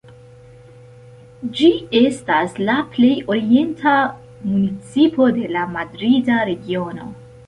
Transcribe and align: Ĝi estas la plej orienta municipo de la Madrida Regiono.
Ĝi 1.57 1.67
estas 1.99 2.55
la 2.69 2.77
plej 2.95 3.11
orienta 3.33 3.93
municipo 4.53 5.29
de 5.37 5.45
la 5.57 5.67
Madrida 5.75 6.39
Regiono. 6.51 7.07